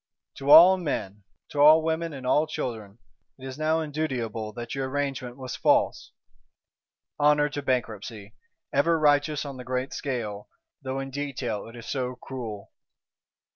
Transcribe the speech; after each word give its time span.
To 0.37 0.49
all 0.49 0.77
men, 0.77 1.25
to 1.49 1.59
all 1.61 1.83
women 1.83 2.11
and 2.11 2.25
all 2.25 2.47
children, 2.47 2.97
it 3.37 3.45
is 3.45 3.59
now 3.59 3.81
indutiable 3.81 4.51
that 4.53 4.73
your 4.73 4.89
Arrangement 4.89 5.37
was 5.37 5.55
false. 5.55 6.11
Honour 7.19 7.49
to 7.49 7.61
Bankruptcy; 7.61 8.33
ever 8.73 8.97
righteous 8.97 9.45
on 9.45 9.57
the 9.57 9.63
great 9.63 9.93
scale, 9.93 10.49
though 10.81 10.99
in 10.99 11.11
detail 11.11 11.67
it 11.67 11.75
is 11.75 11.85
so 11.85 12.15
cruel! 12.15 12.71